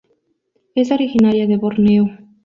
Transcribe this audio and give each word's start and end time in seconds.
Es 0.73 0.89
originaria 0.89 1.45
de 1.45 1.57
Borneo. 1.57 2.05